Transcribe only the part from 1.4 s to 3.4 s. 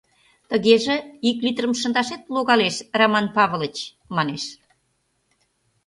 литрым шындашет логалеш, Раман